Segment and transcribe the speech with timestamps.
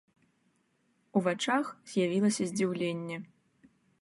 [1.21, 3.17] У вачах з'явілася здзіўленне.